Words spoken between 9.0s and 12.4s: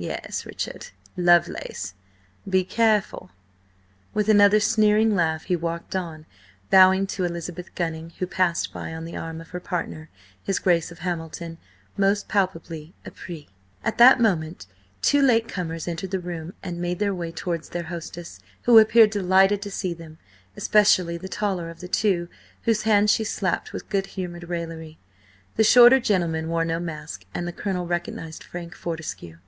the arm of her partner, his Grace of Hamilton, most